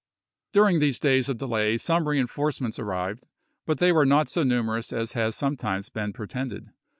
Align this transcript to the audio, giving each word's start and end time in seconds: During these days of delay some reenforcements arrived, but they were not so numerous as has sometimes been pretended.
During 0.51 0.79
these 0.79 0.99
days 0.99 1.29
of 1.29 1.37
delay 1.37 1.77
some 1.77 2.07
reenforcements 2.07 2.79
arrived, 2.79 3.27
but 3.67 3.77
they 3.77 3.91
were 3.91 4.03
not 4.03 4.27
so 4.27 4.41
numerous 4.41 4.91
as 4.91 5.13
has 5.13 5.35
sometimes 5.35 5.89
been 5.89 6.11
pretended. 6.11 6.69